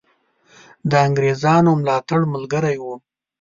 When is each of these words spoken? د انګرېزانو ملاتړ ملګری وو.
د 0.89 0.91
انګرېزانو 1.07 1.71
ملاتړ 1.81 2.21
ملګری 2.33 2.77
وو. 2.83 2.95